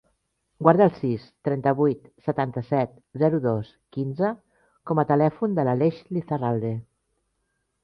[0.67, 4.33] Guarda el sis, trenta-vuit, setanta-set, zero, dos, quinze
[4.93, 6.75] com a telèfon de l'Aleix Lizarralde.